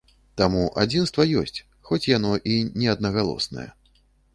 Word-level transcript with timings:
Таму, 0.39 0.63
адзінства 0.83 1.27
ёсць, 1.43 1.63
хоць 1.91 2.03
яно 2.17 2.33
і 2.59 2.61
не 2.79 2.93
аднагалоснае. 2.99 3.69